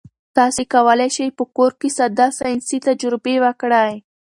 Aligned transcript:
تاسي 0.37 0.63
کولای 0.73 1.09
شئ 1.15 1.29
په 1.37 1.43
کور 1.57 1.71
کې 1.79 1.89
ساده 1.97 2.27
ساینسي 2.39 2.77
تجربې 2.87 3.35
وکړئ. 3.43 3.93